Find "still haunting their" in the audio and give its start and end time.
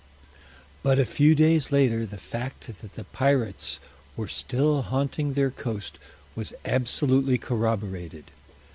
4.27-5.51